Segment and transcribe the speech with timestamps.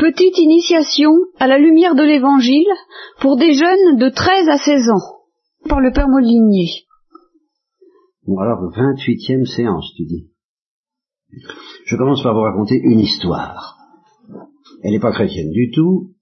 [0.00, 2.72] Petite initiation à la lumière de l'Évangile
[3.20, 6.70] pour des jeunes de 13 à 16 ans, par le Père Molinier.
[8.26, 10.30] Bon alors, 28e séance, tu dis.
[11.84, 13.76] Je commence par vous raconter une histoire.
[14.82, 16.12] Elle n'est pas chrétienne du tout.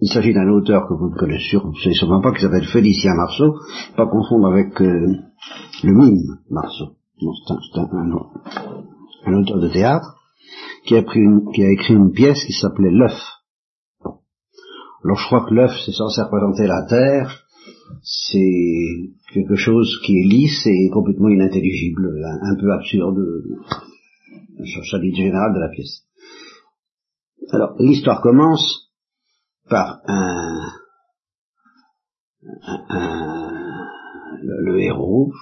[0.00, 1.60] Il s'agit d'un auteur que vous ne connaissez
[1.92, 3.54] sûrement pas, qui s'appelle Félicien Marceau,
[3.96, 5.14] pas confondre avec euh,
[5.84, 6.96] le mime Marceau.
[7.20, 7.88] c'est un,
[9.26, 10.17] un auteur de théâtre
[10.86, 13.18] qui a, pris une, qui a écrit une pièce qui s'appelait L'œuf.
[15.04, 17.44] Alors je crois que l'œuf, c'est censé représenter la terre,
[18.02, 23.18] c'est quelque chose qui est lisse et complètement inintelligible, un, peu absurde,
[24.64, 26.04] sur l'idée générale de la pièce.
[27.50, 28.90] Alors, l'histoire commence
[29.68, 30.72] par un,
[34.42, 35.32] le, héros,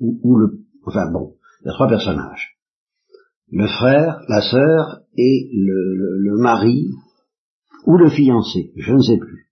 [0.00, 2.55] ou le, enfin bon, il y a trois personnages
[3.50, 6.90] le frère, la sœur et le, mari
[7.86, 9.46] ou le fiancé, je ne sais plus.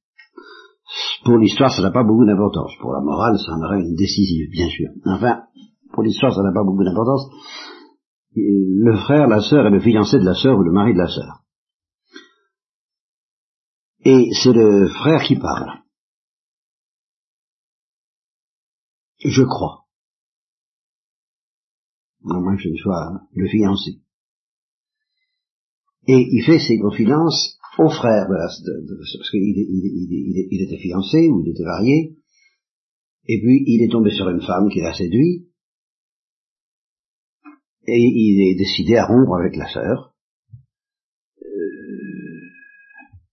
[1.25, 2.73] Pour l'histoire, ça n'a pas beaucoup d'importance.
[2.81, 4.89] Pour la morale, ça en aurait une décisive, bien sûr.
[5.07, 5.45] Enfin,
[5.93, 7.31] pour l'histoire, ça n'a pas beaucoup d'importance.
[8.37, 11.09] Le frère, la sœur et le fiancé de la sœur ou le mari de la
[11.09, 11.45] sœur.
[14.05, 15.85] Et c'est le frère qui parle.
[19.25, 19.84] Je crois
[22.31, 24.01] à moins que je ne sois le fiancé.
[26.07, 31.43] Et il fait ses confidences au frère, de parce qu'il il, il, était fiancé ou
[31.43, 32.17] il était marié,
[33.27, 35.49] et puis il est tombé sur une femme qui l'a séduit,
[37.87, 40.15] et il est décidé à rompre avec la sœur,
[41.43, 41.47] euh,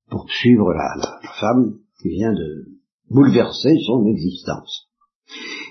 [0.09, 4.90] pour suivre la, la femme qui vient de bouleverser son existence.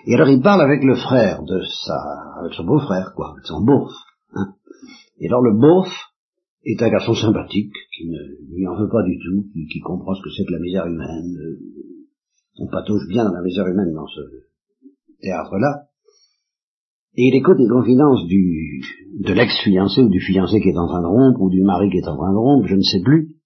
[0.06, 1.98] Et alors il parle avec le frère de sa,
[2.41, 3.93] avec son beau-frère, quoi, avec son beauf.
[4.34, 4.55] Hein.
[5.19, 5.89] Et alors le beauf
[6.65, 8.19] est un garçon sympathique, qui ne
[8.55, 11.37] lui en veut pas du tout, qui, comprend ce que c'est que la misère humaine.
[11.39, 11.59] Euh,
[12.59, 14.20] on patauge bien dans la misère humaine dans ce
[15.23, 15.86] théâtre-là.
[17.17, 18.83] Et il écoute les confidences du,
[19.19, 21.98] de l'ex-fiancé ou du fiancé qui est en train de rompre, ou du mari qui
[21.98, 23.36] est en train de rompre, je ne sais plus.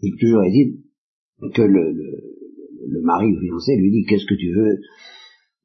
[0.00, 0.84] Il toujours dit
[1.54, 2.20] que le, le,
[2.88, 4.80] le mari ou fiancé lui dit qu'est-ce que tu veux?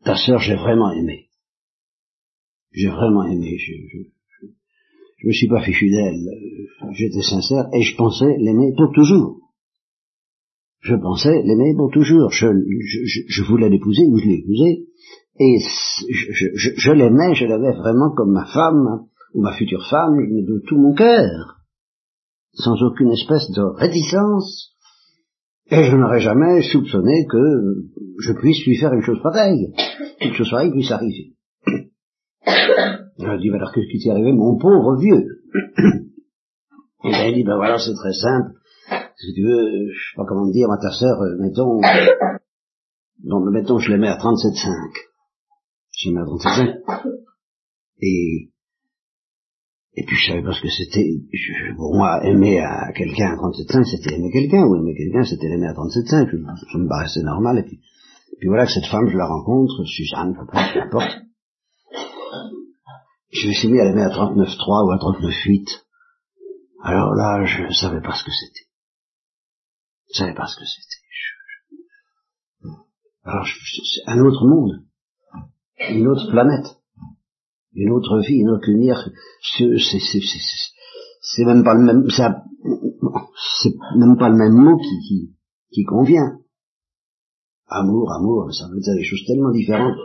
[0.06, 1.30] Ta sœur, j'ai vraiment aimé.
[2.72, 3.58] J'ai vraiment aimé.
[3.58, 3.74] Je,
[5.18, 6.30] je, me suis pas fichu d'elle.
[6.92, 9.42] J'étais sincère et je pensais l'aimer pour toujours.
[10.82, 12.30] Je pensais l'aimer pour toujours.
[12.32, 14.88] Je, je, je voulais l'épouser ou je l'ai épousée.
[15.40, 20.78] Et je l'aimais, je l'avais vraiment comme ma femme, ou ma future femme, de tout
[20.78, 21.58] mon cœur.
[22.54, 24.75] Sans aucune espèce de réticence
[25.72, 27.38] et je n'aurais jamais soupçonné que
[28.20, 29.74] je puisse lui faire une chose pareille,
[30.20, 31.34] quelque chose pareille puisse arriver.
[33.18, 35.26] Je dit, alors qu'est-ce qui t'est arrivé, mon pauvre vieux
[37.06, 38.52] Et bien, il dit, ben voilà, c'est très simple.
[39.18, 41.80] Si tu veux, je sais pas comment dire, à ta sœur, euh, mettons,
[43.24, 44.92] donc, mettons, je l'aimais à 37,5.
[45.98, 47.10] Je l'aimais à 37,5.
[48.02, 48.52] Et
[49.96, 51.08] et puis je savais pas ce que c'était.
[51.78, 55.68] Pour moi, aimer à quelqu'un à 37,5, c'était aimer quelqu'un, ou aimer quelqu'un, c'était l'aimer
[55.68, 56.72] à 37,5.
[56.72, 57.60] Ça me paraissait normal.
[57.60, 57.80] Et puis,
[58.40, 61.16] puis voilà que cette femme, je la rencontre, Suzanne, peu importe.
[63.32, 65.86] Je me suis mis à l'aimer à 39,3 ou à 39,8.
[66.84, 68.68] Alors là, je savais pas ce que c'était.
[70.14, 71.06] Je savais pas ce que c'était.
[73.24, 74.84] Alors, c'est un autre monde.
[75.90, 76.78] Une autre planète
[77.76, 79.10] une autre vie, une autre lumière,
[81.22, 85.36] c'est même pas le même, c'est même pas le même mot qui, qui,
[85.72, 86.38] qui convient.
[87.68, 89.98] Amour, amour, ça veut dire des choses tellement différentes.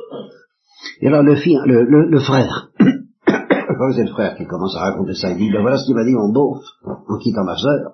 [1.00, 5.14] Et alors le, fils, le, le, le frère, c'est le frère qui commence à raconter
[5.14, 7.92] ça, il dit, ben voilà ce qu'il m'a dit mon beauf, en quittant ma sœur.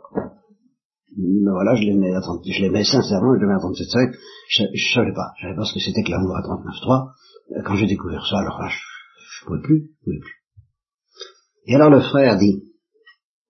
[1.17, 3.87] Ben voilà, je l'aimais à 30, je l'aimais sincèrement, je l'aimais à 37
[4.49, 7.65] je, je savais pas, je savais pas ce que c'était que l'amour à 39.3.
[7.65, 8.96] Quand j'ai découvert ça, alors là, je,
[9.63, 10.21] plus, plus.
[11.67, 12.63] Et alors le frère dit,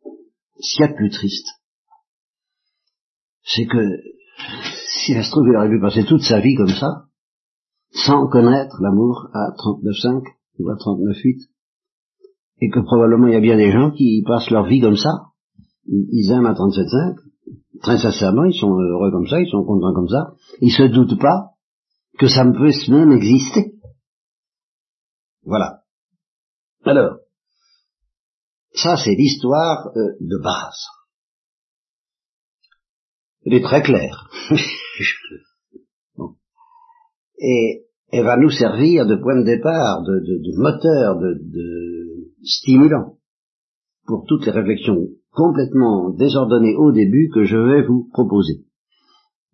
[0.03, 1.47] qu'il y a de plus triste,
[3.43, 3.79] c'est que
[5.05, 7.07] si ça se trouve, il aurait pu passer toute sa vie comme ça,
[7.93, 10.23] sans connaître l'amour à 39,5
[10.59, 11.49] ou à 39,8,
[12.61, 15.11] et que probablement il y a bien des gens qui passent leur vie comme ça,
[15.87, 17.17] ils aiment à 37,5,
[17.83, 21.21] très sincèrement, ils sont heureux comme ça, ils sont contents comme ça, ils se doutent
[21.21, 21.51] pas
[22.19, 23.75] que ça peut même exister.
[25.45, 25.83] Voilà.
[26.87, 27.19] Alors,
[28.73, 30.87] ça c'est l'histoire euh, de base.
[33.45, 34.31] Elle est très claire.
[37.39, 43.19] Et elle va nous servir de point de départ, de, moteur, de, stimulant
[44.07, 48.65] pour toutes les réflexions complètement désordonné au début que je vais vous proposer.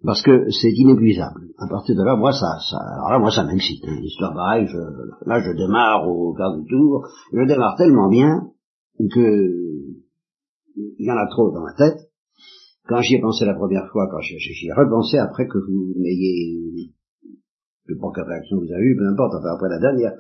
[0.05, 1.49] Parce que c'est inépuisable.
[1.59, 3.85] À partir de là, moi, ça, ça alors là, moi, ça m'excite.
[3.87, 3.99] Hein.
[4.01, 4.79] L'histoire pareille, je,
[5.27, 7.07] là, je démarre au quart du tour.
[7.33, 8.49] Je démarre tellement bien
[8.99, 9.63] que
[10.77, 12.11] il y en a trop dans ma tête.
[12.89, 16.91] Quand j'y ai pensé la première fois, quand j'y ai repensé après que vous m'ayez,
[17.87, 20.13] je sais pas quelle réaction vous avez eu, peu importe, enfin après la dernière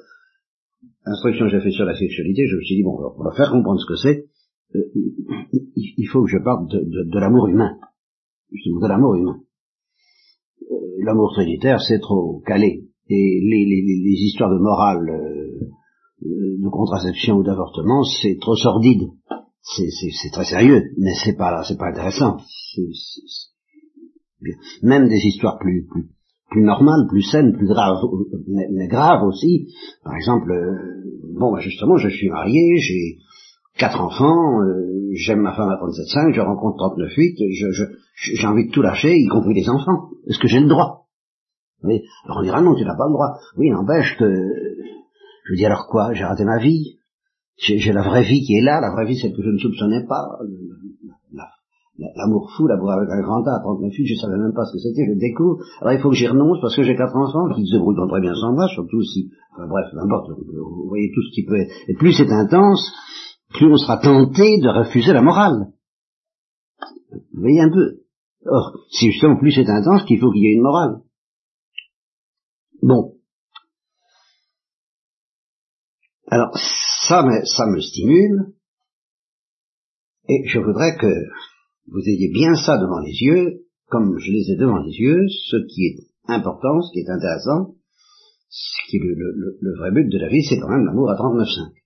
[1.05, 3.50] instruction que j'ai fait sur la sexualité, je me suis dit, bon, on va faire
[3.50, 4.26] comprendre ce que c'est,
[4.76, 7.79] euh, il faut que je parle de, de, de l'amour humain.
[8.52, 9.40] Justement, de l'amour humain.
[11.03, 12.85] Euh, l'amour trinitaire, c'est trop calé.
[13.09, 19.09] Et les, les, les histoires de morale, euh, de contraception ou d'avortement, c'est trop sordide.
[19.63, 22.39] C'est très sérieux, mais c'est pas c'est pas intéressant.
[24.83, 26.11] Même des histoires plus, plus
[26.51, 27.99] plus normales, plus saines, plus graves,
[28.47, 29.69] mais, graves aussi.
[30.05, 30.53] Par exemple,
[31.39, 33.17] bon, bah, justement, je suis marié, j'ai
[33.79, 37.85] quatre enfants, euh, j'aime ma femme à 37,5, je rencontre 39,8, je, je,
[38.35, 40.11] j'ai envie de tout lâcher, y compris les enfants.
[40.27, 41.07] Est-ce que j'ai le droit?
[41.83, 42.03] Oui.
[42.25, 43.39] Alors on dira non, tu n'as pas le droit.
[43.57, 44.25] Oui, n'empêche que...
[45.45, 46.13] Je dis alors quoi?
[46.15, 46.99] J'ai raté ma vie
[47.57, 50.07] J'ai la vraie vie qui est là, la vraie vie celle que je ne soupçonnais
[50.07, 50.39] pas.
[52.17, 55.05] L'amour fou, l'amour avec un grand A, 39 je savais même pas ce que c'était,
[55.07, 55.59] je découvre.
[55.81, 58.21] Alors il faut que j'y renonce parce que j'ai quatre enfants qui se débrouillent très
[58.21, 59.31] bien sans moi, surtout si...
[59.53, 61.71] Enfin bref, n'importe, vous voyez tout ce qui peut être...
[61.89, 62.93] Et plus c'est intense,
[63.53, 65.73] plus on sera tenté de refuser la morale.
[67.35, 68.02] Vous voyez un peu.
[68.44, 71.03] Or, si justement plus c'est intense, qu'il faut qu'il y ait une morale.
[72.83, 73.15] Bon.
[76.27, 76.50] Alors,
[77.09, 78.55] ça me, ça me stimule,
[80.29, 81.12] et je voudrais que
[81.89, 85.56] vous ayez bien ça devant les yeux, comme je les ai devant les yeux, ce
[85.69, 85.97] qui est
[86.27, 87.75] important, ce qui est intéressant,
[88.49, 91.11] ce qui est le, le, le vrai but de la vie, c'est quand même l'amour
[91.11, 91.81] à 39,5.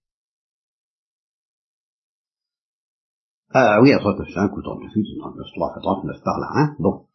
[3.59, 7.07] Ah oui, à 39,5 ou 39,8 ou 39,3, enfin 39 par là, hein, bon.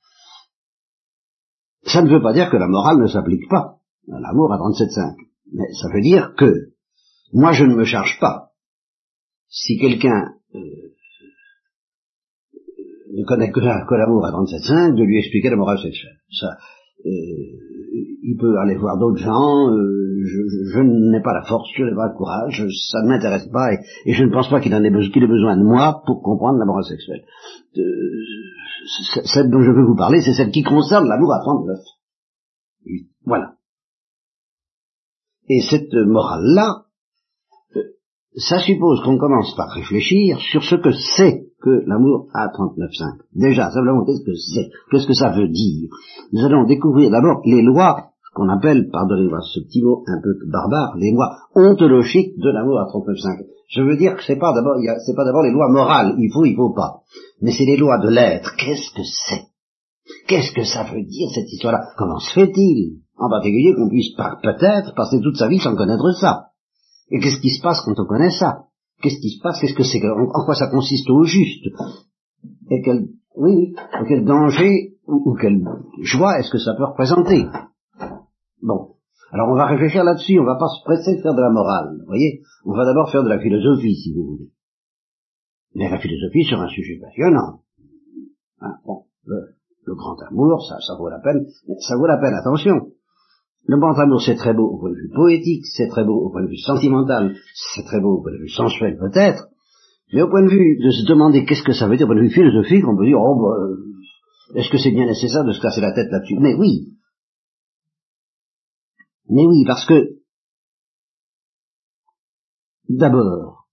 [1.84, 3.78] Ça ne veut pas dire que la morale ne s'applique pas
[4.12, 5.18] à l'amour à 37,5.
[5.54, 6.74] Mais ça veut dire que
[7.32, 8.54] moi je ne me charge pas.
[9.50, 10.96] Si quelqu'un euh,
[13.14, 16.22] ne connaît que, l'amour à 37,5, de lui expliquer la morale sexuelle.
[16.32, 16.58] Ça,
[17.06, 21.96] euh, il peut aller voir d'autres gens, euh, je, n'ai pas la force, je n'ai
[21.96, 24.88] pas le courage, ça ne m'intéresse pas, et, je ne pense pas qu'il en ait,
[24.88, 27.24] ait, besoin de moi pour comprendre la morale sexuelle.
[29.26, 31.80] celle dont je veux vous parler, c'est celle qui concerne l'amour à 39.
[32.86, 33.56] Oui, voilà.
[35.50, 36.86] Et cette morale-là,
[37.76, 37.82] euh,
[38.36, 43.22] ça suppose qu'on commence par réfléchir sur ce que c'est que l'amour à 39.5.
[43.36, 45.90] Déjà, simplement, qu'est-ce que c'est Qu'est-ce que ça veut dire?
[46.34, 50.96] Nous allons découvrir d'abord les lois qu'on appelle, pardonnez-moi ce petit mot un peu barbare,
[50.98, 53.46] les lois ontologiques de l'amour à 39.5.
[53.70, 54.76] Je veux dire que c'est pas d'abord,
[55.16, 57.02] pas d'abord les lois morales, il faut, il faut pas.
[57.42, 58.56] Mais c'est les lois de l'être.
[58.58, 59.44] Qu'est-ce que c'est?
[60.28, 61.84] Qu'est-ce que ça veut dire cette histoire-là?
[61.98, 63.02] Comment se fait-il?
[63.18, 66.48] En particulier qu'on puisse peut-être passer toute sa vie sans connaître ça.
[67.12, 68.66] Et qu'est-ce qui se passe quand on connaît ça?
[69.02, 69.60] Qu'est-ce qui se passe?
[69.60, 71.66] Qu'est-ce que c'est en, quoi ça consiste au juste?
[72.70, 73.74] Et quel, oui,
[74.08, 75.64] quel danger ou, quelle
[76.02, 77.46] joie est-ce que ça peut représenter?
[78.62, 78.96] Bon.
[79.32, 81.98] Alors on va réfléchir là-dessus, on va pas se presser de faire de la morale,
[82.00, 82.42] vous voyez?
[82.66, 84.52] On va d'abord faire de la philosophie, si vous voulez.
[85.74, 87.62] Mais la philosophie sur un sujet passionnant.
[88.60, 89.56] Hein, bon, le,
[89.96, 91.46] grand amour, ça, ça vaut la peine,
[91.80, 92.92] ça vaut la peine, attention.
[93.64, 96.32] Le grand amour, c'est très beau au point de vue poétique, c'est très beau au
[96.32, 97.36] point de vue sentimental,
[97.76, 99.48] c'est très beau au point de vue sensuel peut-être,
[100.14, 102.18] mais au point de vue de se demander qu'est-ce que ça veut dire, au point
[102.18, 105.62] de vue philosophique, on peut dire, oh, bah, est-ce que c'est bien nécessaire de se
[105.62, 106.38] casser la tête là-dessus?
[106.40, 106.92] Mais oui,
[109.30, 110.20] mais oui, parce que,
[112.90, 113.68] d'abord,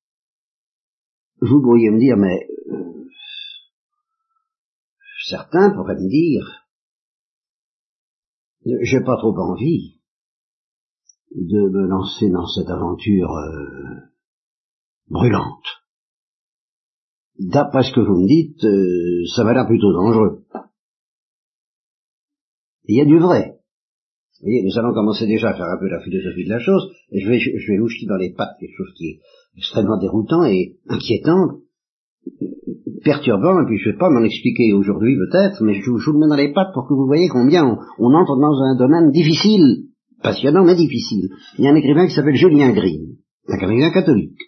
[1.40, 3.04] vous pourriez me dire, mais euh,
[5.26, 6.67] certains pourraient me dire,
[8.82, 10.00] j'ai pas trop envie
[11.34, 13.96] de me lancer dans cette aventure euh,
[15.08, 15.66] brûlante.
[17.38, 20.44] D'après ce que vous me dites, euh, ça m'a l'air plutôt dangereux.
[22.84, 23.58] Il y a du vrai.
[24.40, 26.90] Vous voyez, nous allons commencer déjà à faire un peu la philosophie de la chose,
[27.10, 29.20] et je vais, je vais jeter dans les pattes quelque chose qui est
[29.56, 31.60] extrêmement déroutant et inquiétant,
[33.04, 36.18] perturbant, et puis je ne vais pas m'en expliquer aujourd'hui peut-être, mais je, vous le
[36.18, 39.88] mets dans les pattes pour que vous voyez combien on, entre dans un domaine difficile,
[40.22, 41.28] passionnant mais difficile.
[41.58, 43.16] Il y a un écrivain qui s'appelle Julien Green,
[43.48, 44.38] un écrivain catholique,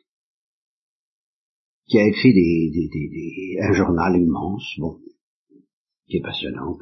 [1.88, 4.98] qui a écrit des, un journal immense, bon,
[6.08, 6.76] qui est passionnant,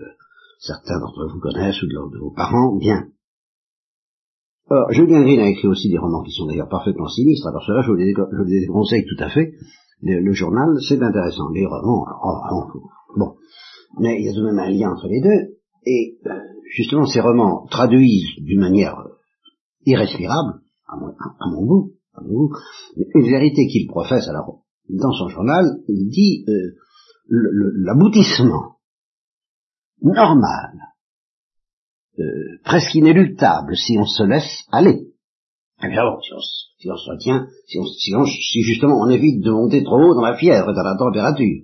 [0.58, 3.08] certains d'entre vous connaissent ou de, vos parents, bien.
[4.70, 7.82] Or, Julien Green a écrit aussi des romans qui sont d'ailleurs parfaitement sinistres, alors cela
[7.82, 9.52] je vous les, je vous les conseille tout à fait,
[10.02, 11.50] Le, journal, c'est intéressant.
[11.50, 12.80] Les romans, oh, oh,
[13.16, 13.36] bon.
[13.98, 15.56] Mais il y a tout de même un lien entre les deux.
[15.84, 16.38] Et euh,
[16.70, 18.96] justement, ces romans traduisent d'une manière
[19.86, 22.54] irrespirable, à mon, goût, à mon goût,
[23.14, 24.28] une vérité qu'il professe.
[24.28, 26.76] Alors, dans son journal, il dit euh,
[27.28, 28.78] l'aboutissement
[30.02, 30.72] normal,
[32.18, 35.12] euh, presque inéluctable, si on se laisse aller.
[35.82, 36.40] Eh bien bon, si on,
[36.78, 37.78] si on se retient, si,
[38.16, 41.62] on, si, justement on évite de monter trop haut dans la fièvre dans la température.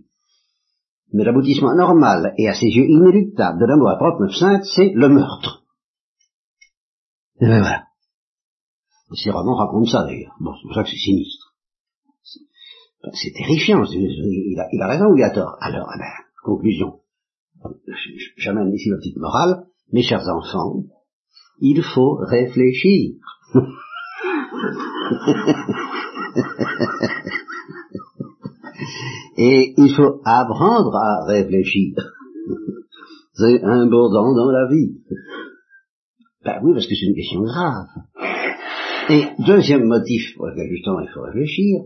[1.13, 5.65] Mais l'aboutissement normal et à ses yeux inéluctable de l'amour à 39,5, c'est le meurtre.
[7.41, 7.85] Et bien voilà.
[9.15, 10.35] Ces romans racontent ça d'ailleurs.
[10.41, 11.55] Bon, c'est pour ça que c'est sinistre.
[13.13, 13.85] C'est terrifiant.
[13.85, 15.57] Il a, il a raison ou il a tort?
[15.61, 16.11] Alors, eh ben,
[16.43, 17.01] conclusion.
[18.37, 19.67] J'amène ici la petite morale.
[19.93, 20.83] Mes chers enfants,
[21.61, 23.17] il faut réfléchir.
[29.37, 31.95] Et il faut apprendre à réfléchir.
[33.35, 35.01] C'est important dans la vie.
[36.45, 37.87] Ben oui, parce que c'est une question grave.
[39.11, 41.81] Et deuxième motif pour lequel justement il faut réfléchir,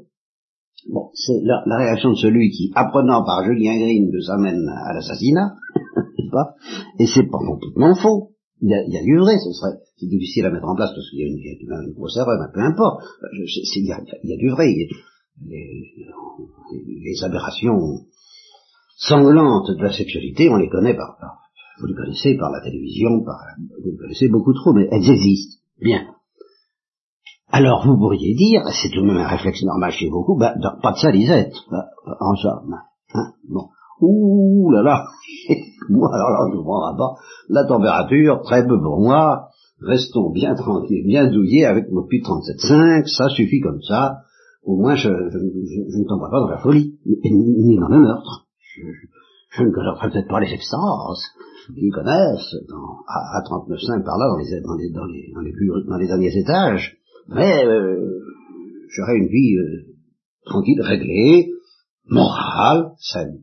[0.90, 4.92] bon, c'est la, réaction de celui qui, apprenant par Julien Green que ça mène à
[4.92, 5.54] l'assassinat,
[6.99, 8.33] et c'est pas complètement faux.
[8.61, 10.75] Il y, a, il y a du vrai, ce serait, c'est difficile à mettre en
[10.75, 13.03] place parce qu'il y a une, grosse erreur, mais peu importe.
[13.33, 14.67] Je, il, y a, il, y a, du vrai.
[14.67, 14.88] Les,
[17.05, 17.79] les, aberrations
[18.97, 21.38] sanglantes de la sexualité, on les connaît par, par,
[21.81, 25.62] vous les connaissez par la télévision, par, vous les connaissez beaucoup trop, mais elles existent.
[25.81, 26.09] Bien.
[27.50, 30.93] Alors vous pourriez dire, c'est tout de même un réflexe normal chez beaucoup, bah, pas
[30.93, 31.87] de salisette, bah,
[32.21, 32.75] en somme.
[33.15, 33.69] Hein, bon.
[34.00, 35.05] Ouh là là,
[35.88, 37.14] moi alors là, je comprends pas.
[37.49, 39.49] La température, très peu pour moi,
[39.81, 44.19] restons bien tranquilles, bien douillés avec nos puits 37.5, ça suffit comme ça,
[44.62, 48.47] au moins je, ne tomberai pas dans la folie, ni, dans le meurtre.
[48.76, 51.23] Je, ne connaîtrai peut-être pas les extases,
[51.75, 55.40] ils connaissent, dans, à, à 39.5 par là, dans les, dans les, dans les, dans
[55.40, 56.97] les, plus, dans les derniers étages,
[57.28, 58.21] mais euh,
[58.88, 59.95] j'aurai une vie euh,
[60.45, 61.50] tranquille, réglée,
[62.09, 63.43] morale, saine.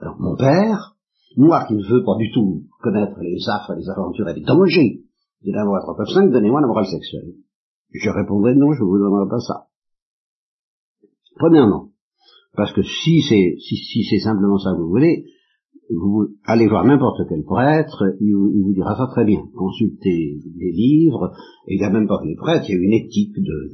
[0.00, 0.96] Alors mon père,
[1.36, 5.02] moi qui ne veux pas du tout connaître les affres, les aventures et les dangers
[5.44, 7.34] de l'amour à 5, donnez-moi la morale sexuelle.
[7.92, 9.66] Je répondrai non, je ne vous donnerai pas ça.
[11.36, 11.90] Premièrement,
[12.56, 15.26] parce que si c'est si, c'est simplement ça que vous voulez,
[15.90, 19.42] vous allez voir n'importe quel prêtre, il vous, dira ça très bien.
[19.54, 21.32] Consultez des livres,
[21.66, 23.70] et il n'y a même pas que les prêtres, il y a une éthique de,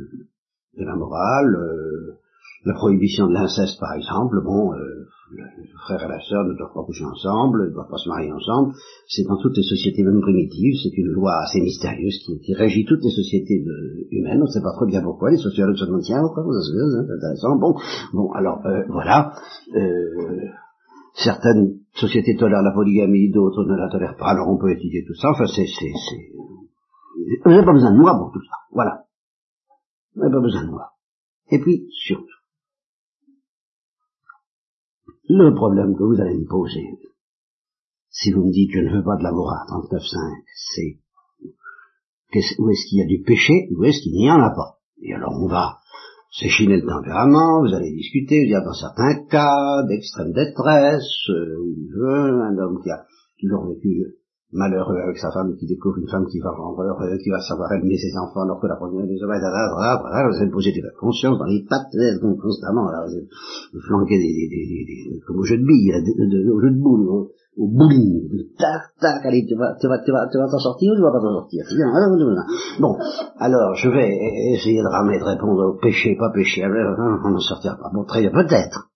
[0.79, 2.19] de, la morale, euh,
[2.65, 6.75] la prohibition de l'inceste par exemple, bon, euh, le frère et la sœur ne doivent
[6.75, 8.75] pas coucher ensemble, ne doivent pas se marier ensemble.
[9.07, 13.03] C'est dans toutes les sociétés même primitives, c'est une loi assez mystérieuse qui, régit toutes
[13.03, 13.65] les sociétés
[14.11, 14.41] humaines.
[14.43, 15.31] On ne sait pas trop bien pourquoi.
[15.31, 17.57] Les sociologues se demandent tiens pourquoi se fait, c'est intéressant.
[17.57, 17.75] Bon,
[18.13, 19.33] bon, alors euh, voilà.
[19.75, 20.49] Euh,
[21.15, 24.31] certaines sociétés tolèrent la polygamie, d'autres ne la tolèrent pas.
[24.31, 25.31] Alors on peut étudier tout ça.
[25.31, 26.33] Enfin, c'est, c'est, c'est.
[27.45, 28.57] Vous n'avez pas besoin de moi pour tout ça.
[28.73, 29.05] Voilà.
[30.15, 30.93] Vous n'avez pas besoin de moi.
[31.51, 32.40] Et puis surtout
[35.39, 36.87] le problème que vous allez me poser,
[38.11, 40.43] si vous me dites je ne veux pas de à 39.5,
[40.75, 40.99] c'est
[42.59, 44.79] où est-ce qu'il y a du péché, où est-ce qu'il n'y en a pas?
[45.03, 45.79] Et alors on va
[46.33, 52.43] s'échiner le tempérament, vous allez discuter, il y a dans certains cas d'extrême détresse, euh,
[52.43, 53.05] un homme qui a
[53.41, 54.20] toujours vécu
[54.53, 57.73] malheureux avec sa femme qui découvre une femme qui va rendre heureux, qui va savoir
[57.73, 60.93] aimer ses enfants alors que la première des hommes, voilà, vous allez poser de la
[60.99, 65.57] conscience dans les pattes, constamment, là, vous flanquez des, des, des, des, comme au jeu
[65.59, 65.95] de billes,
[66.51, 68.27] au jeu de boules, au, au bowling,
[68.59, 71.21] tac, tac, allez, tu vas, tu vas, tu vas, t'en sortir ou tu vas pas
[71.21, 71.65] t'en sortir?
[72.81, 72.97] Bon,
[73.39, 74.11] alors, je vais
[74.55, 77.91] essayer de ramener, de répondre au péché, pas péché, on n'en sortira pas.
[77.93, 78.91] Bon, très bien, peut-être.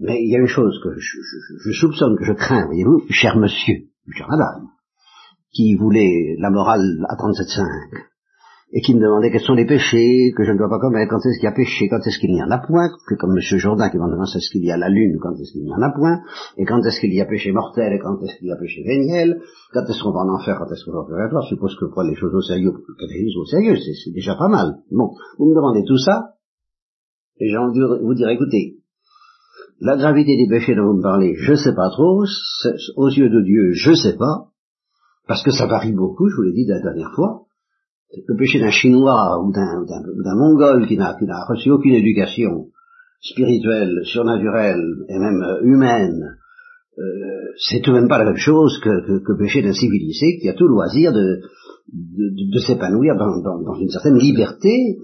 [0.00, 3.02] Mais il y a une chose que je, je, je soupçonne, que je crains, voyez-vous,
[3.10, 3.87] cher monsieur,
[5.52, 7.64] qui voulait la morale à 37.5,
[8.72, 11.24] et qui me demandait quels sont les péchés que je ne dois pas commettre, quand
[11.24, 13.56] est-ce qu'il y a péché, quand est-ce qu'il n'y en a point, que comme monsieur
[13.56, 15.80] Jourdain qui me demande est-ce qu'il y a la lune, quand est-ce qu'il n'y en
[15.80, 16.20] a point,
[16.58, 18.82] et quand est-ce qu'il y a péché mortel, et quand est-ce qu'il y a péché
[18.84, 19.40] véniel,
[19.72, 21.86] quand est-ce qu'on va en enfer, quand est-ce qu'on va en purgatoire, je suppose que
[21.86, 24.76] pour les choses au sérieux, le au sérieux, c'est déjà pas mal.
[24.90, 26.34] Bon, vous me demandez tout ça,
[27.40, 28.76] et j'ai envie de vous dire, écoutez,
[29.80, 32.24] la gravité des péchés dont vous me parlez, je ne sais pas trop.
[32.96, 34.48] Aux yeux de Dieu, je ne sais pas.
[35.26, 37.42] Parce que ça varie beaucoup, je vous l'ai dit la dernière fois.
[38.26, 41.14] Le péché d'un Chinois ou d'un Mongol qui n'a
[41.48, 42.68] reçu aucune éducation
[43.20, 46.36] spirituelle, surnaturelle et même euh, humaine,
[46.98, 50.48] euh, c'est tout de même pas la même chose que, le péché d'un civilisé qui
[50.48, 51.40] a tout loisir de,
[52.60, 54.98] s'épanouir dans, une certaine liberté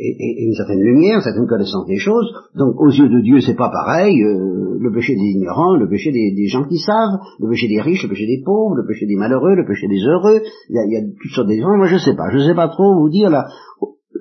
[0.00, 2.32] et, une certaine lumière, une certaine connaissance des choses.
[2.54, 4.22] Donc aux yeux de Dieu, c'est pas pareil.
[4.22, 8.02] Euh, le péché des ignorants, le péché des, gens qui savent, le péché des riches,
[8.02, 10.40] le péché des pauvres, le péché des malheureux, le péché des heureux.
[10.70, 11.76] Il y a, il y a toutes sortes de gens.
[11.76, 12.30] Moi, je sais pas.
[12.32, 13.46] Je sais pas trop vous dire là.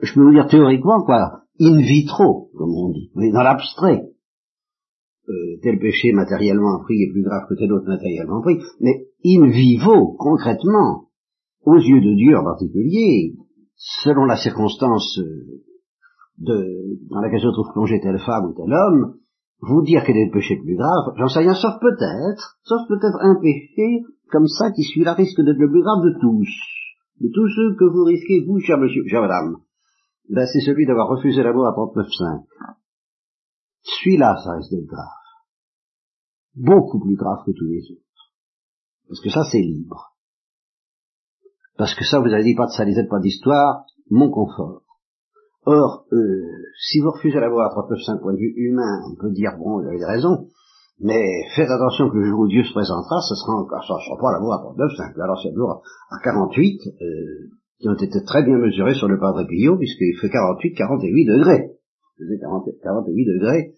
[0.02, 4.04] Je peux vous dire théoriquement quoi, in vitro, comme on dit, mais dans l'abstrait.
[5.30, 9.48] Euh, tel péché matériellement pris est plus grave que tel autre matériellement pris, mais in
[9.50, 11.10] vivo, concrètement,
[11.66, 13.36] aux yeux de Dieu en particulier,
[13.76, 15.62] selon la circonstance euh,
[16.40, 19.16] de, dans laquelle se trouve plongé telle femme ou tel homme,
[19.62, 22.88] vous dire quel est le péché le plus grave, j'en sais rien, sauf peut-être, sauf
[22.88, 26.50] peut-être un péché comme ça qui suit la risque d'être le plus grave de tous,
[27.20, 29.58] de tous ceux que vous risquez, vous, cher monsieur, cher madame.
[30.30, 32.46] Ben, c'est celui d'avoir refusé l'amour à 39.5.
[33.82, 35.08] Celui-là, ça risque d'être grave.
[36.56, 38.04] Beaucoup plus grave que tous les autres.
[39.08, 40.14] Parce que ça, c'est libre.
[41.78, 44.84] Parce que ça, vous avez dit, pas de salisette, pas d'histoire, mon confort.
[45.66, 46.42] Or, euh,
[46.80, 49.88] si vous refusez l'amour à 39.5 point de vue humain, on peut dire, bon, vous
[49.88, 50.48] avez raison,
[51.02, 54.18] mais faites attention que le jour où Dieu se présentera, ce sera encore, ça sera
[54.20, 55.22] pas l'amour à 39.5.
[55.22, 57.50] Alors c'est l'amour à 48, euh,
[57.80, 61.72] qui ont été très bien mesurés sur le Padre Pio, puisqu'il fait 48, 48 degrés.
[62.20, 62.40] Il faisait
[62.84, 63.74] 48 degrés,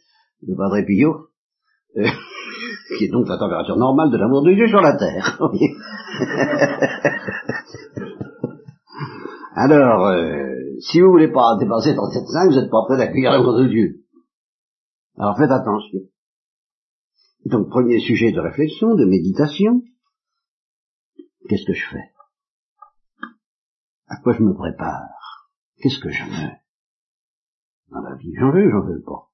[0.48, 1.28] le Padre Pio,
[1.98, 2.04] euh,
[2.98, 5.40] qui est donc la température normale de l'amour de Dieu sur la terre.
[9.54, 10.51] Alors, euh,
[10.82, 14.04] si vous voulez pas dépasser 37,5, vous n'êtes pas prêt d'accueillir l'amour de Dieu.
[15.18, 16.00] Alors faites attention.
[17.46, 19.82] Donc, premier sujet de réflexion, de méditation.
[21.50, 22.12] Qu'est-ce que je fais?
[24.08, 25.10] À quoi je me prépare?
[25.78, 26.52] Qu'est-ce que je veux
[27.90, 29.30] Dans la vie, j'en veux, j'en veux pas.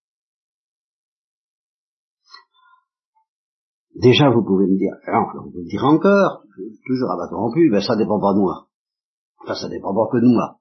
[3.95, 6.43] Déjà, vous pouvez me dire, alors, vous pouvez me dire encore,
[6.85, 8.67] toujours à bâton rompu, ben ça dépend pas de moi.
[9.41, 10.59] Enfin, ça dépend pas que de moi.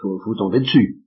[0.00, 1.02] Faut, faut tomber dessus.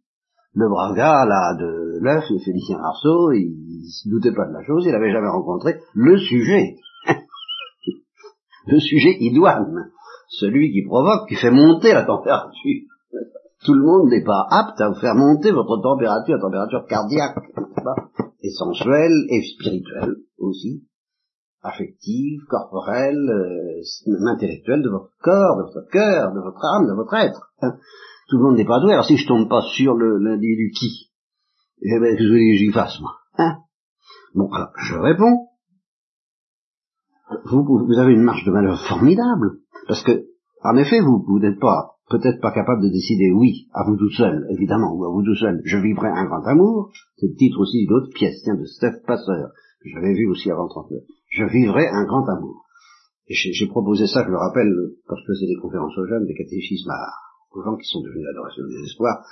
[0.54, 4.54] Le brave gars, là, de l'œuf, le Félicien Arceau, il, il se doutait pas de
[4.54, 6.76] la chose, il avait jamais rencontré le sujet.
[8.68, 9.92] le sujet idoine
[10.32, 12.82] celui qui provoque, qui fait monter la température.
[13.64, 17.38] Tout le monde n'est pas apte à vous faire monter votre température, température cardiaque,
[18.42, 20.84] et sensuelle et spirituelle aussi,
[21.62, 27.14] affective, corporelle, euh, intellectuelle de votre corps, de votre cœur, de votre âme, de votre
[27.14, 27.52] être.
[28.32, 28.94] Tout le monde n'est pas doué.
[28.94, 31.12] Alors si je tombe pas sur l'individu qui,
[31.82, 33.18] eh ben, que je voulais que j'y fasse, moi?
[33.38, 33.58] Hein
[34.34, 35.50] bon, alors, je réponds.
[37.44, 39.60] Vous, vous avez une marge de manœuvre formidable.
[39.86, 40.28] Parce que,
[40.64, 44.12] en effet, vous, vous n'êtes pas, peut-être pas capable de décider, oui, à vous tout
[44.12, 47.60] seul, évidemment, ou à vous tout seul, je vivrai un grand amour, c'est le titre
[47.60, 49.50] aussi d'une autre pièce, tiens, de Steph Passeur,
[49.84, 51.02] que j'avais vu aussi avant 39.
[51.28, 52.64] Je vivrai un grand amour.
[53.28, 54.72] Et j'ai proposé ça, je le rappelle,
[55.06, 56.92] quand je faisais des conférences aux jeunes, des catéchismes
[57.54, 59.26] aux gens qui sont devenus l'adoration des espoirs,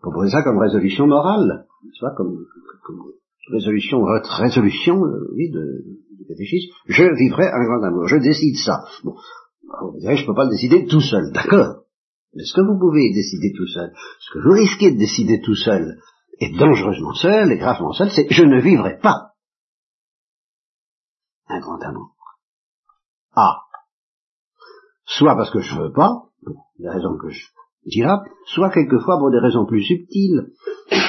[0.00, 2.44] proposé ça comme résolution morale, tu vois, comme,
[3.50, 5.84] résolution, résolution, euh, oui, de,
[6.18, 8.84] du catéchisme, je vivrai un grand amour, je décide ça.
[9.04, 9.14] Bon,
[9.92, 11.84] vous direz, je ne peux pas le décider tout seul, d'accord.
[12.34, 15.54] Mais ce que vous pouvez décider tout seul, ce que vous risquez de décider tout
[15.54, 15.98] seul,
[16.38, 19.32] est dangereusement seul et gravement seul, c'est je ne vivrai pas
[21.48, 22.14] un grand amour.
[23.34, 23.62] Ah.
[25.04, 27.46] Soit parce que je veux pas, pour des raisons que je
[27.86, 30.52] dira, soit quelquefois pour des raisons plus subtiles,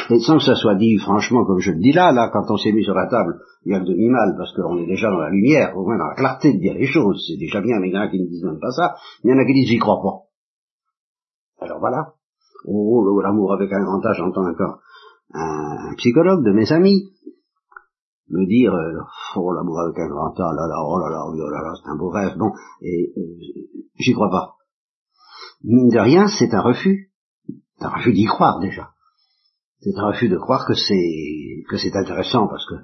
[0.09, 2.57] et sans que ça soit dit franchement comme je le dis là, là, quand on
[2.57, 5.19] s'est mis sur la table, il y a le demi-mal, parce qu'on est déjà dans
[5.19, 7.89] la lumière, au moins dans la clarté de dire les choses, c'est déjà bien, mais
[7.89, 9.53] il y en a qui ne disent même pas ça, il y en a qui
[9.53, 11.65] disent j'y crois pas.
[11.65, 12.13] Alors voilà,
[12.65, 14.79] oh, oh l'amour avec un grand âge, j'entends encore
[15.33, 17.09] un, psychologue de mes amis
[18.29, 18.99] me dire euh,
[19.35, 21.89] oh l'amour avec un grand âge, là là, oh là là, oh là là, c'est
[21.89, 23.21] un beau rêve, bon, et euh,
[23.99, 24.55] j'y crois pas
[25.63, 27.11] mine de rien, c'est un refus.
[27.79, 28.89] Un refus d'y croire déjà.
[29.81, 32.75] C'est un refus de croire que c'est que c'est intéressant, parce que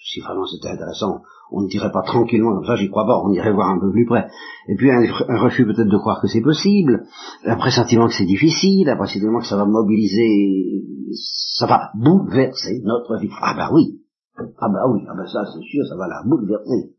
[0.00, 3.32] si vraiment c'était intéressant, on ne dirait pas tranquillement comme ça, j'y crois pas, on
[3.32, 4.28] irait voir un peu plus près.
[4.68, 5.00] Et puis un,
[5.40, 7.06] refus peut-être de croire que c'est possible,
[7.44, 13.16] un pressentiment que c'est difficile, un pressentiment que ça va mobiliser, ça va bouleverser notre
[13.18, 13.30] vie.
[13.40, 14.00] Ah bah oui,
[14.36, 16.92] ah bah oui, ah bah ça c'est sûr, ça va la bouleverser.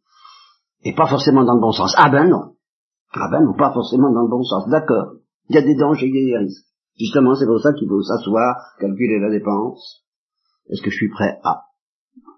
[0.84, 1.94] Et pas forcément dans le bon sens.
[1.98, 2.54] Ah ben non,
[3.12, 5.14] ah ben non, pas forcément dans le bon sens, d'accord.
[5.50, 6.66] Il y a des dangers, il y a des risques.
[7.00, 10.04] Justement, c'est pour ça qu'il faut s'asseoir, calculer la dépense.
[10.70, 11.64] Est-ce que je suis prêt à?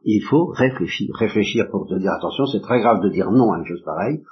[0.04, 1.10] Il faut réfléchir.
[1.16, 4.24] Réfléchir pour te dire, attention, c'est très grave de dire non à une chose pareille.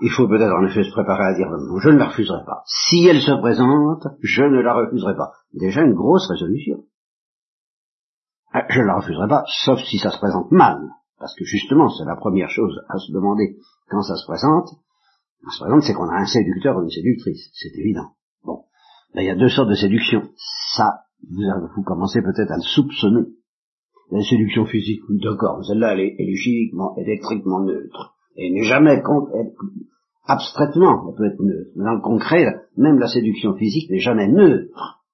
[0.00, 2.62] Il faut peut-être en effet se préparer à dire non, je ne la refuserai pas.
[2.66, 5.32] Si elle se présente, je ne la refuserai pas.
[5.52, 6.84] Déjà une grosse résolution.
[8.52, 10.78] Ah, je ne la refuserai pas, sauf si ça se présente mal.
[11.18, 13.56] Parce que justement, c'est la première chose à se demander
[13.90, 14.68] quand ça se présente,
[15.58, 18.10] par exemple, c'est qu'on a un séducteur ou une séductrice, c'est évident.
[18.44, 18.64] Bon,
[19.14, 20.22] il y a deux sortes de séduction.
[20.74, 23.26] Ça, vous, commencez peut-être à le soupçonner.
[24.10, 28.14] La séduction physique, d'accord, celle-là, elle, elle est, électriquement neutre.
[28.36, 29.02] Et n'est jamais,
[30.26, 31.70] abstraitement, elle peut être neutre.
[31.76, 32.46] Mais dans le concret,
[32.76, 35.04] même la séduction physique n'est jamais neutre.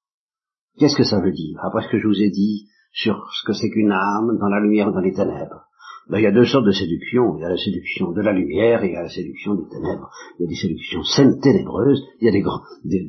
[0.79, 1.59] Qu'est-ce que ça veut dire?
[1.63, 4.61] Après ce que je vous ai dit sur ce que c'est qu'une âme dans la
[4.61, 5.64] lumière ou dans les ténèbres.
[6.11, 7.37] Ben, il y a deux sortes de séduction.
[7.37, 9.69] Il y a la séduction de la lumière et il y a la séduction des
[9.69, 10.11] ténèbres.
[10.39, 12.03] Il y a des séductions saines ténébreuses.
[12.21, 12.61] Il y a des grands...
[12.85, 13.07] Des,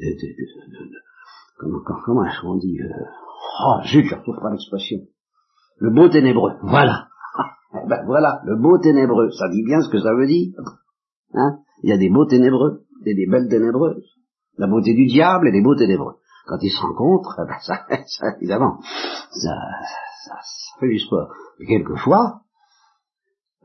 [1.58, 3.06] comment, comment est-ce qu'on dit euh,
[3.66, 5.00] Oh, zut, je retrouve pas l'expression.
[5.78, 6.54] Le beau ténébreux.
[6.62, 7.08] Voilà.
[7.78, 9.30] Eh ben voilà, le beau ténébreux.
[9.32, 10.54] Ça dit bien ce que ça veut dire.
[11.34, 11.58] Hein?
[11.84, 14.16] Il y a des beaux ténébreux et des belles ténébreuses.
[14.58, 16.16] La beauté du diable et des beaux ténébreux.
[16.48, 19.56] Quand ils se rencontrent, eh ben ça, ça évidemment, ça,
[20.26, 21.34] ça, ça fait du sport.
[21.60, 22.44] Et quelquefois,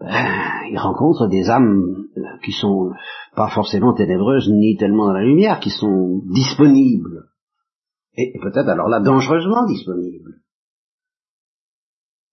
[0.01, 2.07] ben, ils rencontrent des âmes
[2.43, 2.93] qui sont
[3.37, 7.27] pas forcément ténébreuses ni tellement dans la lumière, qui sont disponibles.
[8.17, 10.37] Et, peut-être alors là dangereusement disponibles.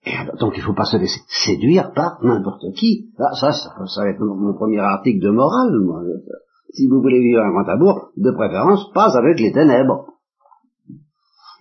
[0.06, 3.12] Et donc il ne faut pas se laisser séduire par n'importe qui.
[3.18, 5.80] ça, ça, ça, va être mon, premier article de morale.
[5.84, 6.04] Moi.
[6.74, 10.06] Si vous voulez vivre un grand amour, de préférence, pas avec les ténèbres.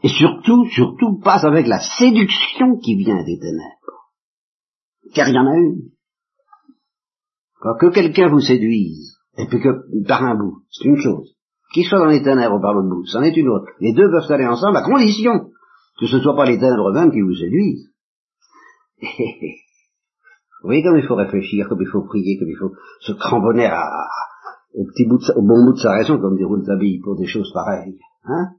[0.02, 3.76] Et surtout, surtout, pas avec la séduction qui vient des ténèbres.
[5.14, 5.95] Car il y en a une.
[7.62, 11.34] Que quelqu'un vous séduise, et puis que par un bout, c'est une chose.
[11.72, 13.66] Qu'il soit dans les ténèbres ou par l'autre bout, c'en est une autre.
[13.80, 15.50] Les deux peuvent aller ensemble à condition
[15.98, 17.90] que ce ne soit pas les ténèbres eux-mêmes qui vous séduisent.
[19.02, 19.08] vous
[20.64, 23.70] voyez comme il faut réfléchir, comme il faut prier, comme il faut se cramponner
[24.74, 27.50] au, petit bout au bon bout de sa raison, comme dit Rouletabille, pour des choses
[27.52, 27.98] pareilles.
[28.24, 28.50] Hein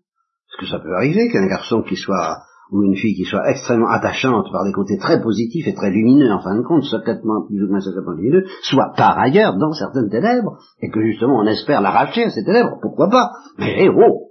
[0.47, 2.37] Parce que ça peut arriver qu'un garçon qui soit
[2.71, 6.31] ou une fille qui soit extrêmement attachante par des côtés très positifs et très lumineux,
[6.31, 10.09] en fin de compte, secrètement, plus ou moins secrètement lumineux, soit par ailleurs dans certaines
[10.09, 13.31] ténèbres, et que justement on espère l'arracher à ces ténèbres, pourquoi pas?
[13.57, 14.27] Mais oh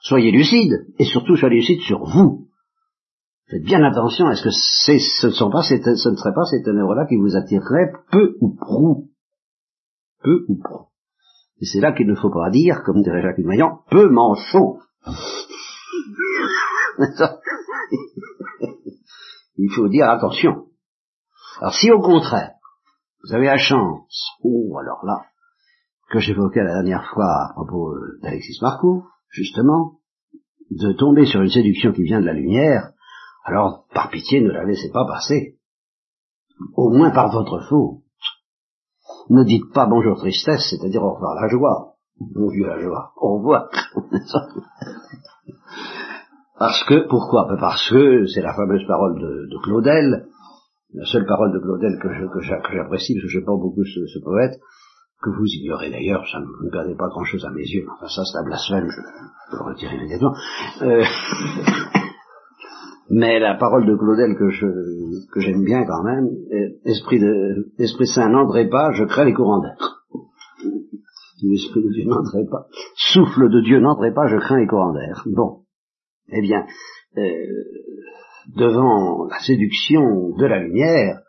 [0.00, 2.46] Soyez lucide, et surtout soyez lucide sur vous.
[3.50, 7.06] Faites bien attention, est-ce que ce, ne sont pas ce ne seraient pas ces ténèbres-là
[7.06, 9.08] qui vous attireraient peu ou prou
[10.22, 10.88] Peu ou prou.
[11.60, 14.78] Et c'est là qu'il ne faut pas dire, comme dirait Jacques Maillan, peu manchot.
[19.56, 20.66] Il faut dire attention.
[21.60, 22.52] Alors si au contraire,
[23.24, 25.26] vous avez la chance, ou oh, alors là,
[26.10, 29.98] que j'évoquais la dernière fois à propos d'Alexis Marcoux, justement,
[30.70, 32.92] de tomber sur une séduction qui vient de la lumière,
[33.44, 35.58] alors par pitié ne la laissez pas passer.
[36.74, 38.02] Au moins par votre faute.
[39.30, 41.94] Ne dites pas bonjour tristesse, c'est-à-dire au revoir la joie.
[42.20, 43.12] Bon vieux la joie.
[43.16, 43.68] Au revoir.
[46.58, 47.46] Parce que, pourquoi?
[47.48, 50.26] Ben, Parce que c'est la fameuse parole de, Claudel,
[50.92, 52.08] la seule parole de Claudel que,
[52.40, 54.58] j'apprécie, parce que je pas beaucoup ce, poète,
[55.22, 58.38] que vous ignorez d'ailleurs, ça ne perdez pas grand-chose à mes yeux, enfin ça c'est
[58.38, 59.00] un blasphème, je,
[59.50, 60.32] peux le retirer immédiatement.
[60.82, 61.02] Euh,
[63.10, 64.66] mais la parole de Claudel que je
[65.32, 66.28] que j'aime bien quand même,
[66.84, 70.04] esprit de esprit saint n'entrait pas, je crains les courants d'air.
[71.42, 75.24] L'esprit de Dieu n'entrait pas, souffle de Dieu n'entrait pas, je crains les courants d'air.
[75.26, 75.62] Bon,
[76.30, 76.66] eh bien,
[77.16, 77.22] euh,
[78.56, 81.20] devant la séduction de la lumière,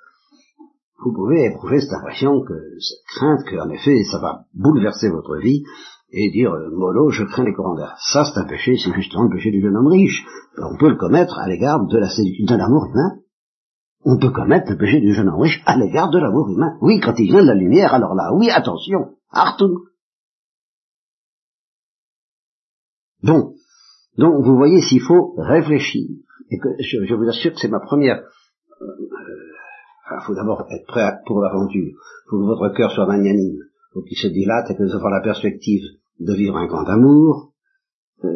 [1.03, 5.63] vous pouvez éprouver cette impression que, cette crainte qu'en effet, ça va bouleverser votre vie
[6.11, 7.95] et dire, euh, mollo, je crains les courants d'air.
[8.11, 10.25] Ça, c'est un péché, c'est justement le péché du jeune homme riche.
[10.57, 13.19] On peut le commettre à l'égard de la de l'amour humain.
[14.03, 16.77] On peut commettre le péché du jeune homme riche à l'égard de l'amour humain.
[16.81, 19.77] Oui, quand il vient de la lumière, alors là, oui, attention, Artung.
[23.21, 23.53] Bon,
[24.19, 26.09] donc vous voyez s'il faut réfléchir.
[26.51, 28.21] Et que je, vous assure que c'est ma première.
[28.81, 31.87] Il euh, faut d'abord être prêt pour l'aventure.
[31.87, 33.55] Il faut que votre cœur soit magnanime.
[33.55, 35.83] Il faut qu'il se dilate et que vous ayez la perspective
[36.19, 37.53] de vivre un grand amour.
[38.25, 38.29] Euh,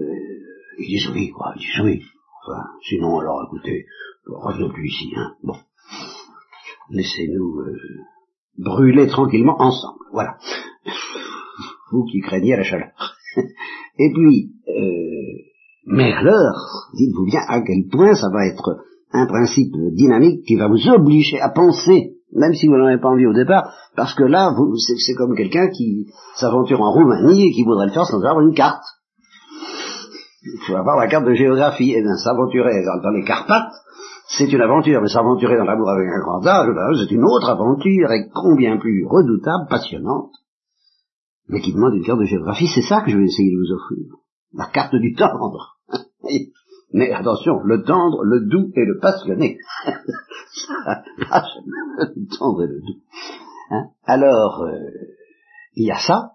[0.80, 1.54] ils disent oui, quoi.
[1.58, 2.02] Ils disent oui.
[2.46, 3.86] Enfin, sinon, alors écoutez,
[4.26, 5.12] revenons plus ici.
[5.18, 5.36] Hein.
[5.44, 5.56] Bon.
[6.92, 7.78] Laissez-nous euh,
[8.58, 10.00] brûler tranquillement ensemble.
[10.14, 10.38] Voilà.
[11.92, 12.92] Vous qui craignez la chaleur.
[13.98, 15.53] et puis, euh,
[15.86, 18.78] mais alors, dites-vous bien à quel point ça va être
[19.12, 23.10] un principe dynamique qui va vous obliger à penser, même si vous n'en avez pas
[23.10, 24.56] envie au départ, parce que là,
[25.06, 28.56] c'est comme quelqu'un qui s'aventure en Roumanie et qui voudrait le faire sans avoir une
[28.56, 28.84] carte.
[30.44, 31.94] Il faut avoir la carte de géographie.
[31.94, 33.72] Et bien, s'aventurer dans, les Carpates,
[34.28, 37.50] c'est une aventure, mais s'aventurer dans l'amour avec un grand âge, ben, c'est une autre
[37.50, 40.32] aventure, et combien plus redoutable, passionnante,
[41.48, 42.68] mais qui demande une carte de géographie.
[42.74, 44.23] C'est ça que je vais essayer de vous offrir.
[44.54, 45.78] La carte du tendre.
[46.94, 49.58] Mais attention, le tendre, le doux et le passionné.
[51.88, 53.02] le tendre et le doux.
[53.72, 53.86] Hein?
[54.06, 54.78] Alors, euh,
[55.76, 56.34] il y a ça.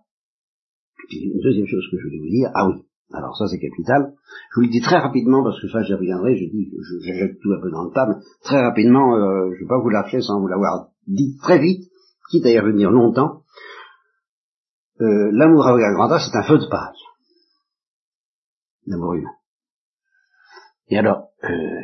[1.09, 4.15] Puis une deuxième chose que je voulais vous dire, ah oui, Alors ça c'est capital.
[4.51, 7.39] Je vous le dis très rapidement parce que ça j'y reviendrai, je dis, je, jette
[7.41, 8.07] tout un peu dans le tas,
[8.43, 11.89] très rapidement, euh, je ne vais pas vous lâcher sans vous l'avoir dit très vite,
[12.31, 13.43] quitte à y revenir longtemps.
[15.01, 17.08] Euh, l'amour avec un grand A, c'est un feu de paille.
[18.89, 19.35] L'amour humain.
[20.89, 21.81] Et alors, euh,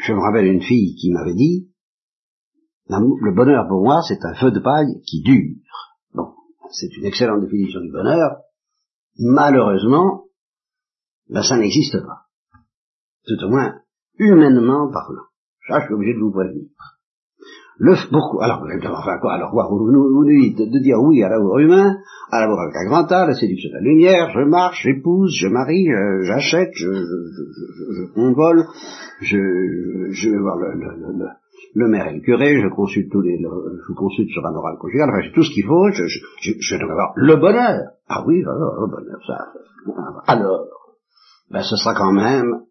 [0.00, 1.72] je me rappelle une fille qui m'avait dit,
[2.88, 5.56] le bonheur pour moi, c'est un feu de paille qui dure.
[6.14, 6.34] Bon,
[6.70, 8.42] c'est une excellente définition du bonheur,
[9.18, 10.26] malheureusement,
[11.28, 12.26] ben, ça n'existe pas.
[13.26, 13.82] Tout au moins,
[14.18, 15.26] humainement parlant.
[15.66, 16.68] Ça, je suis obligé de vous prévenir.
[17.80, 18.64] Le, pourquoi Alors,
[18.98, 21.98] enfin quoi Alors, vous, nous de dire oui à l'amour humain,
[22.32, 25.46] à l'amour avec un grand A, la séduction de la lumière, je marche, j'épouse, je
[25.46, 25.86] marie,
[26.22, 28.64] j'achète, je, je, je, je, convole,
[29.20, 31.26] je, je vais voir le, le, le,
[31.74, 35.10] le maire et le curé, je consulte tous les, je consulte sur la morale conjugale,
[35.10, 37.92] enfin, j'ai tout ce qu'il faut, je, je, je, je dois avoir le bonheur.
[38.08, 39.52] Ah oui, alors, le bonheur, ça.
[40.26, 40.66] Alors,
[41.50, 42.62] ben, ce sera quand même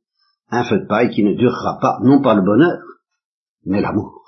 [0.49, 2.79] un feu de paille qui ne durera pas, non pas le bonheur,
[3.65, 4.26] mais l'amour.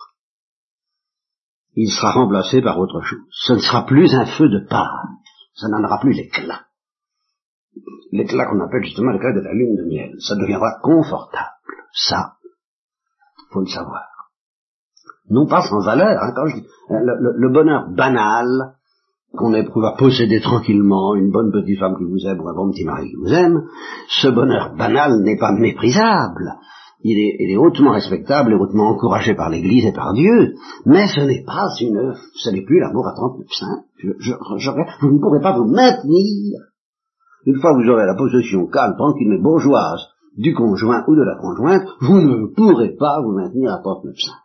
[1.75, 3.19] Il sera remplacé par autre chose.
[3.31, 4.87] Ce ne sera plus un feu de paille,
[5.55, 6.61] ça n'en aura plus l'éclat.
[8.11, 10.15] L'éclat qu'on appelle justement l'éclat de la lune de miel.
[10.19, 11.45] Ça deviendra confortable.
[11.93, 12.33] Ça,
[13.51, 14.09] faut le savoir
[15.29, 18.75] non pas sans valeur, hein, quand je dis, le, bonheur banal
[19.37, 22.71] qu'on éprouve à posséder tranquillement une bonne petite femme qui vous aime ou un bon
[22.71, 23.63] petit mari qui vous aime,
[24.07, 26.55] ce bonheur banal n'est pas méprisable.
[27.01, 31.07] Il est, il est, hautement respectable et hautement encouragé par l'Église et par Dieu, mais
[31.07, 33.83] ce n'est pas une, ce n'est plus l'amour à 39 saints.
[33.97, 36.59] Je, je, je, vous ne pourrez pas vous maintenir.
[37.45, 40.07] Une fois que vous aurez la possession calme, tranquille mais bourgeoise
[40.37, 44.43] du conjoint ou de la conjointe, vous ne pourrez pas vous maintenir à 39 saints.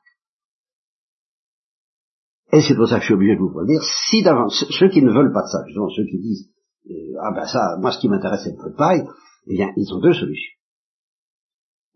[2.53, 5.03] Et c'est pour ça que je suis obligé de vous dire, si d'avance, ceux qui
[5.03, 6.51] ne veulent pas de ça, justement, ceux qui disent,
[6.89, 9.05] euh, ah ben ça, moi ce qui m'intéresse c'est le feu de paille,
[9.49, 10.53] eh bien, ils ont deux solutions.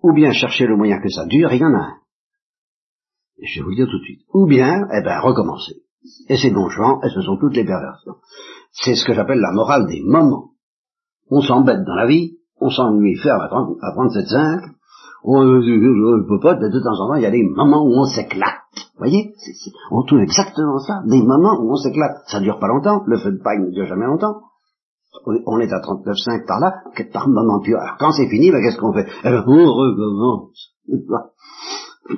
[0.03, 1.97] Ou bien chercher le moyen que ça dure, il y en a un.
[3.43, 4.23] Je vais vous le dire tout de suite.
[4.33, 5.83] Ou bien, eh ben, recommencer.
[6.29, 8.17] Et c'est nonchalant, et ce sont toutes les perversions.
[8.73, 10.51] C'est ce que j'appelle la morale des moments.
[11.31, 14.75] On s'embête dans la vie, on s'ennuie ferme à, 30, à 37,5,
[15.25, 18.05] on ne peut pas, de temps en temps, il y a des moments où on
[18.05, 18.63] s'éclate.
[18.75, 19.35] Vous voyez?
[19.91, 22.23] On trouve exactement ça, des moments où on s'éclate.
[22.27, 24.43] Ça dure pas longtemps, le feu de paille ne dure jamais longtemps.
[25.25, 26.75] On est à 39,5 par là,
[27.12, 29.07] par moment puis alors quand c'est fini, ben, qu'est-ce qu'on fait?
[29.25, 30.75] Eh ben, On recommence.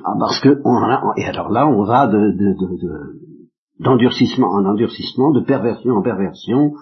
[0.05, 3.21] Ah, parce que on a, et alors là, on va de, de, de,
[3.81, 6.73] d'endurcissement en endurcissement, de perversion en perversion,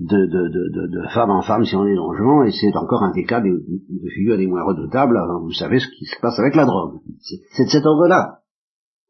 [0.00, 3.12] de, de, de, de, femme en femme si on est donjon, et c'est encore un
[3.12, 6.38] des cas de, de figures des moins redoutables, alors vous savez ce qui se passe
[6.38, 6.98] avec la drogue.
[7.52, 8.40] C'est de cet ordre-là.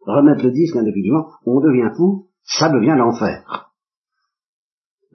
[0.07, 3.66] Remettre le disque indéfiniment, on devient fou, ça devient l'enfer.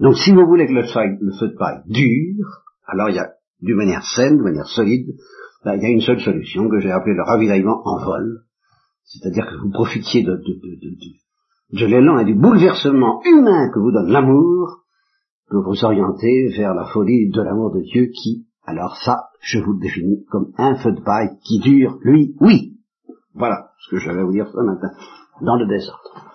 [0.01, 2.47] Donc si vous voulez que le, feu de paille dure,
[2.87, 3.29] alors il y a,
[3.61, 5.15] d'une manière saine, de manière solide,
[5.63, 8.41] ben, il y a une seule solution que j'ai appelée le ravitaillement en vol.
[9.03, 13.91] C'est-à-dire que vous profitiez de, de, de, de l'élan et du bouleversement humain que vous
[13.91, 14.81] donne l'amour,
[15.51, 19.73] pour vous orienter vers la folie de l'amour de Dieu qui, alors ça, je vous
[19.73, 22.79] le définis comme un feu de paille qui dure, lui, oui.
[23.35, 24.89] Voilà ce que je vais vous dire ce matin,
[25.41, 26.30] dans le désordre.